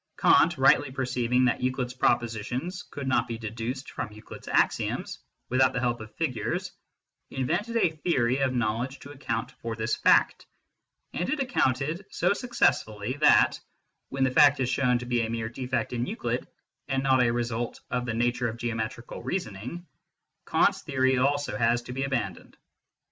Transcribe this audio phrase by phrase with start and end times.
[0.17, 5.19] Kant, rightly perceiving that Euclid s propositions could not be deduced from Euclid s axioms
[5.49, 6.71] without the help of the figures,
[7.29, 10.47] invented a theory of knowledge to account for this fact;
[11.13, 13.59] and it accounted so successfully that,
[14.09, 16.47] when the fact is shown to be a mere defect in Euclid,
[16.87, 19.85] and not a result of the nature of geo metrical reasoning,
[20.47, 22.55] Kant s theory also has to be aban doned.